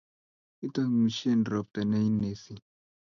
Itangusieng’ 0.65 1.43
ropta 1.51 1.81
ne 1.89 1.99
inesi 2.09 2.53